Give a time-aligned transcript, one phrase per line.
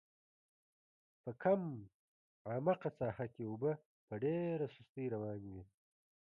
[1.23, 1.61] په کم
[2.51, 3.71] عمقه ساحه کې اوبه
[4.07, 5.63] په ډېره سستۍ روانې وې.